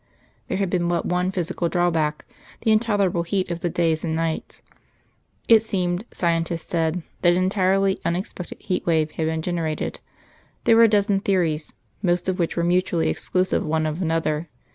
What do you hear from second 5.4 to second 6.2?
It seemed,